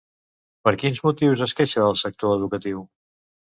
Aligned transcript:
Per 0.67 0.73
quins 0.83 1.01
motius 1.09 1.45
es 1.47 1.55
queixa 1.61 1.85
el 1.91 2.01
sector 2.05 2.37
educatiu? 2.41 2.85